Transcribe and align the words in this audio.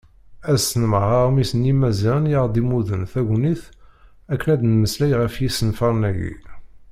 Ad 0.49 0.57
snemreɣ 0.59 1.11
Aɣmis 1.21 1.51
n 1.53 1.67
Yimaziɣen 1.67 2.29
i 2.31 2.33
aɣ-d-imudden 2.39 3.03
tagnit 3.11 3.63
akken 4.31 4.49
ad 4.53 4.57
d-nemmeslay 4.61 5.13
ɣef 5.21 5.33
yisenfaren-agi. 5.37 6.33